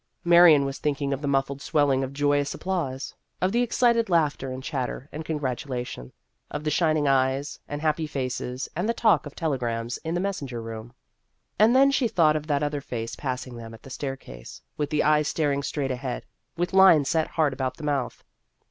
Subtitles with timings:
[0.23, 4.63] Marion was thinking of the muffled swelling of joyous applause; of the excited laughter and
[4.63, 6.11] chatter and congratulation;
[6.49, 10.19] of the shin ing eyes and happy faces, and the talk of telegrams in the
[10.19, 10.93] messenger room.
[11.59, 14.89] And then she thought of that other face pass ing them at the staircase, with
[14.89, 16.25] the eyes staring straight ahead,
[16.57, 18.23] with lines set hard about the mouth.